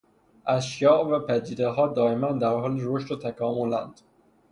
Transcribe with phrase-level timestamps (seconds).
[0.47, 4.01] اشیاء و پدیدهها دائماً در حال رشد و تکاملند.